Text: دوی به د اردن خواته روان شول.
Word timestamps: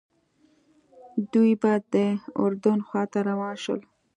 دوی 1.33 1.51
به 1.61 1.73
د 1.93 1.95
اردن 2.41 2.79
خواته 2.87 3.19
روان 3.29 3.55
شول. 3.63 3.81